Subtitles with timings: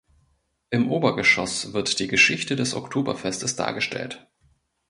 [0.71, 4.27] Im Obergeschoss wird die Geschichte des Oktoberfestes dargestellt.